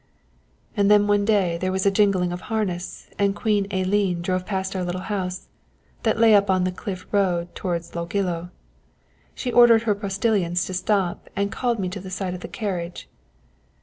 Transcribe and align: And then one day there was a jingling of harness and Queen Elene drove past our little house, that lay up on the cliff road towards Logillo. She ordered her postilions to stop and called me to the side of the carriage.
And 0.75 0.89
then 0.89 1.05
one 1.05 1.25
day 1.25 1.59
there 1.59 1.71
was 1.71 1.85
a 1.85 1.91
jingling 1.91 2.31
of 2.33 2.41
harness 2.49 3.07
and 3.19 3.35
Queen 3.35 3.67
Elene 3.69 4.23
drove 4.23 4.47
past 4.47 4.75
our 4.75 4.83
little 4.83 5.01
house, 5.13 5.45
that 6.01 6.17
lay 6.17 6.33
up 6.33 6.49
on 6.49 6.63
the 6.63 6.71
cliff 6.71 7.05
road 7.11 7.53
towards 7.53 7.93
Logillo. 7.93 8.49
She 9.35 9.51
ordered 9.51 9.83
her 9.83 9.93
postilions 9.93 10.65
to 10.65 10.73
stop 10.73 11.29
and 11.35 11.51
called 11.51 11.77
me 11.77 11.87
to 11.89 11.99
the 11.99 12.09
side 12.09 12.33
of 12.33 12.39
the 12.39 12.47
carriage. 12.47 13.09